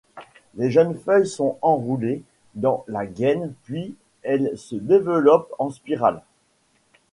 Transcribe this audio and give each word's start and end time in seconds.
Les 0.55 0.71
jeunes 0.71 0.95
feuilles 0.97 1.27
sont 1.27 1.59
enroulées 1.61 2.23
dans 2.55 2.83
la 2.87 3.05
gaine 3.05 3.53
puis 3.65 3.95
elles 4.23 4.57
se 4.57 4.73
développent 4.75 5.53
en 5.59 5.69
spirales. 5.69 6.23